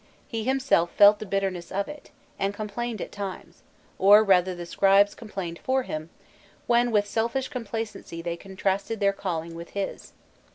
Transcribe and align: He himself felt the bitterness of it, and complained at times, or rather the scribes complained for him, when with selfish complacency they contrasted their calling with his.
He 0.27 0.45
himself 0.45 0.89
felt 0.93 1.19
the 1.19 1.27
bitterness 1.27 1.71
of 1.71 1.87
it, 1.87 2.09
and 2.39 2.55
complained 2.55 3.03
at 3.03 3.11
times, 3.11 3.61
or 3.99 4.23
rather 4.23 4.55
the 4.55 4.65
scribes 4.65 5.13
complained 5.13 5.59
for 5.59 5.83
him, 5.83 6.09
when 6.65 6.89
with 6.89 7.05
selfish 7.05 7.49
complacency 7.49 8.19
they 8.23 8.35
contrasted 8.35 8.99
their 8.99 9.13
calling 9.13 9.53
with 9.53 9.69
his. 9.77 10.13